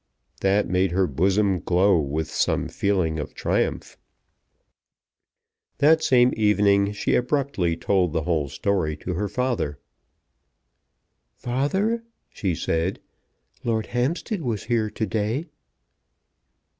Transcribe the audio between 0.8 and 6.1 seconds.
her bosom glow with some feeling of triumph! That